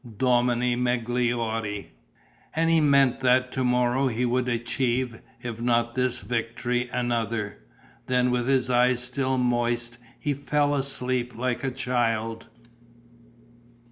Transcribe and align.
"Domani 0.17 0.75
megliore...." 0.75 1.85
And 2.55 2.71
he 2.71 2.81
meant 2.81 3.19
that 3.19 3.51
to 3.51 3.63
morrow 3.63 4.07
he 4.07 4.25
would 4.25 4.49
achieve, 4.49 5.21
if 5.43 5.61
not 5.61 5.93
this 5.93 6.17
victory, 6.21 6.89
another. 6.91 7.59
Then, 8.07 8.31
with 8.31 8.67
eyes 8.71 8.99
still 9.03 9.37
moist, 9.37 9.99
he 10.19 10.33
fell 10.33 10.73
asleep 10.73 11.35
like 11.35 11.63
a 11.63 11.69
child. 11.69 12.47